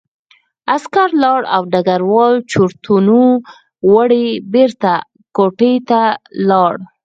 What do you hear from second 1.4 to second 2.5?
او ډګروال